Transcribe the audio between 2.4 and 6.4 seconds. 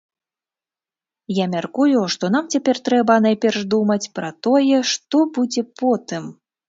цяпер трэба найперш думаць пра тое, што будзе потым.